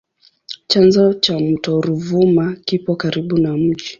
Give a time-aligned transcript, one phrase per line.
[0.67, 3.85] Chanzo cha mto Ruvuma kipo karibu na mji.